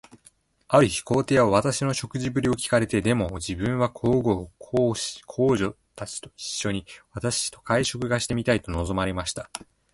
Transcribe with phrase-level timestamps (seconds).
[0.67, 9.51] ある日、皇帝は私の食事振りを聞かれて、では自分も皇后、皇子、皇女たちと一しょに、私と会食がしてみたいと望まれました。